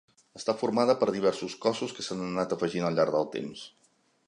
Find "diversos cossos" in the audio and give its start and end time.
1.17-1.95